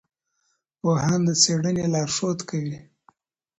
[0.79, 2.77] پوهان د څېړنې لارښود کوي.